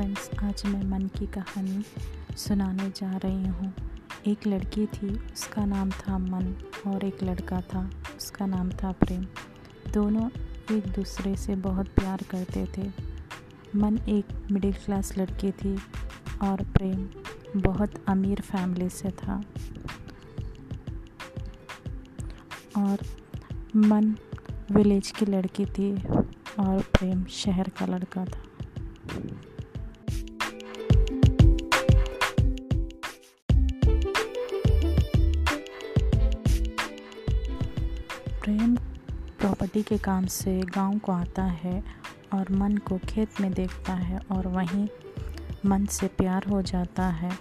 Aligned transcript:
आज 0.00 0.62
मैं 0.66 0.82
मन 0.82 1.06
की 1.06 1.26
कहानी 1.26 1.84
सुनाने 2.36 2.90
जा 2.90 3.16
रही 3.16 3.46
हूँ। 3.46 3.74
एक 4.26 4.46
लड़की 4.46 4.86
थी, 4.86 5.08
उसका 5.32 5.64
नाम 5.64 5.90
था 5.90 6.18
मन 6.18 6.54
और 6.86 7.04
एक 7.04 7.22
लड़का 7.22 7.60
था, 7.60 7.90
उसका 8.16 8.46
नाम 8.46 8.70
था 8.70 8.92
प्रेम। 8.92 9.26
दोनों 9.94 10.30
एक 10.76 10.86
दूसरे 10.86 11.36
से 11.36 11.56
बहुत 11.56 11.88
प्यार 11.88 12.20
करते 12.30 12.68
थे। 12.78 12.90
मन 13.76 13.98
एक 14.08 14.48
मिडिल 14.52 14.72
क्लास 14.72 15.18
लड़की 15.18 15.50
थी 15.50 15.78
और 16.42 16.64
प्रेम 16.64 17.08
बहुत 17.56 18.04
अमीर 18.08 18.40
फैमिली 18.40 18.88
से 18.88 19.10
था। 19.10 19.42
और 22.76 22.98
मन 23.76 24.16
विलेज 24.70 25.10
की 25.10 25.26
लड़की 25.26 25.66
थी 25.66 25.94
और 26.60 26.82
प्रेम 26.82 27.24
शहर 27.24 27.68
का 27.68 27.86
लड़का 27.86 28.24
था। 28.24 28.42
प्रेम 38.42 38.76
प्रॉपर्टी 39.38 39.82
के 39.82 39.98
काम 39.98 40.26
से 40.26 40.60
गाँव 40.60 40.98
को 40.98 41.12
आता 41.12 41.42
है 41.44 41.84
और 42.34 42.46
मन 42.50 42.76
को 42.76 42.98
खेत 42.98 43.40
में 43.40 43.52
देखता 43.52 43.92
है 43.92 44.18
और 44.32 44.48
वहीं 44.48 44.88
मन 45.66 45.86
से 45.86 46.06
प्यार 46.06 46.44
हो 46.44 46.62
जाता 46.62 47.06
है। 47.06 47.32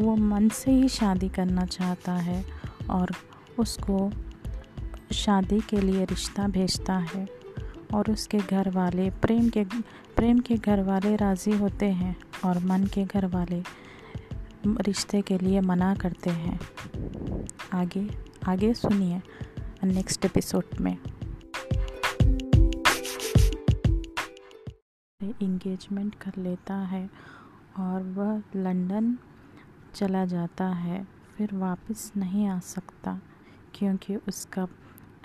वो 0.00 0.16
मन 0.16 0.48
से 0.48 0.70
ही 0.70 0.88
शादी 0.88 1.28
करना 1.28 1.64
चाहता 1.64 2.12
है 2.12 2.44
और 2.90 3.10
उसको 3.58 4.12
शादी 5.12 5.60
के 5.60 5.80
लिए 5.80 6.04
रिश्ता 6.04 6.48
भेजता 6.48 6.94
है 6.94 7.28
और 7.94 8.10
उसके 8.10 8.38
घर 8.38 8.70
वाले 8.70 9.10
प्रेम 9.10 9.48
के 9.48 9.64
प्रेम 10.16 10.38
के 10.38 10.56
घर 10.56 10.82
वाले 10.82 11.16
राज़ी 11.16 11.52
होते 11.52 11.86
हैं 11.86 12.16
और 12.44 12.58
मन 12.58 12.84
के 12.84 13.04
घर 13.04 13.26
वाले 13.26 13.62
रिश्ते 14.66 15.22
के 15.22 15.38
लिए 15.38 15.60
मना 15.60 15.94
करते 15.94 16.30
हैं। 16.30 16.60
आगे 17.72 18.08
आगे 18.46 18.74
सुनिए। 18.74 19.22
नेक्स्ट 19.84 20.24
एपिसोड 20.24 20.80
में। 20.80 20.96
इंगेजमेंट 25.20 26.14
कर 26.14 26.36
लेता 26.36 26.74
है 26.84 27.08
और 27.78 28.02
वह 28.16 28.42
लंदन 28.56 29.16
चला 29.94 30.24
जाता 30.24 30.66
है। 30.66 31.02
फिर 31.36 31.54
वापस 31.54 32.10
नहीं 32.16 32.46
आ 32.48 32.58
सकता 32.60 33.18
क्योंकि 33.74 34.16
उसका 34.28 34.66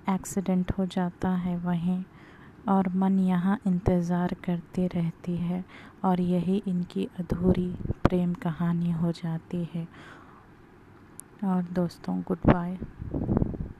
एक्सीडेंट 0.09 0.71
हो 0.77 0.85
जाता 0.85 1.29
है 1.37 1.55
वहीं 1.57 2.03
और 2.69 2.89
मन 2.95 3.19
यहाँ 3.19 3.59
इंतज़ार 3.67 4.35
करती 4.45 4.87
रहती 4.87 5.35
है 5.37 5.63
और 6.05 6.21
यही 6.21 6.61
इनकी 6.67 7.07
अधूरी 7.19 7.69
प्रेम 8.03 8.33
कहानी 8.43 8.91
हो 8.91 9.11
जाती 9.13 9.67
है। 9.73 9.87
और 11.45 11.63
दोस्तों 11.73 12.21
गुड 12.21 12.39
बाय 12.47 12.77